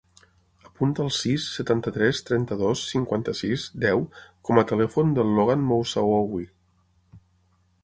Apunta 0.67 1.03
el 1.07 1.11
sis, 1.17 1.43
setanta-tres, 1.57 2.21
trenta-dos, 2.29 2.81
cinquanta-sis, 2.93 3.67
deu 3.85 4.03
com 4.49 4.63
a 4.63 4.65
telèfon 4.73 5.15
del 5.21 5.33
Logan 5.41 5.65
Moussaoui. 5.69 6.51